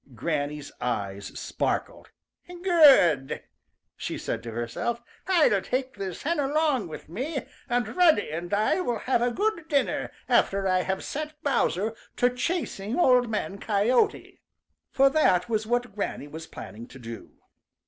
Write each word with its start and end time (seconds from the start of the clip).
Granny's 0.15 0.71
eyes 0.81 1.27
sparkled. 1.39 2.09
"Good," 2.47 3.31
said 3.95 3.95
she 3.95 4.17
to 4.17 4.49
herself. 4.51 4.99
"I'll 5.27 5.61
take 5.61 5.93
this 5.93 6.23
hen 6.23 6.39
along 6.39 6.87
with 6.87 7.07
me, 7.07 7.45
and 7.69 7.87
Reddy 7.95 8.31
and 8.31 8.51
I 8.51 8.81
will 8.81 8.97
have 8.97 9.21
a 9.21 9.29
good 9.29 9.67
dinner 9.67 10.11
after 10.27 10.67
I 10.67 10.81
have 10.81 11.03
set 11.03 11.35
Bowser 11.43 11.93
to 12.15 12.31
chasing 12.31 12.97
Old 12.99 13.29
Man 13.29 13.59
Coyote," 13.59 14.41
for 14.89 15.07
that 15.11 15.47
was 15.47 15.67
what 15.67 15.93
Granny 15.93 16.27
was 16.27 16.47
planning 16.47 16.87
to 16.87 16.97
do. 16.97 17.33